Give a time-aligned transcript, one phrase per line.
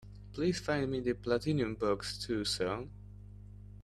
[0.33, 2.89] Please find me the Platinum Box II song?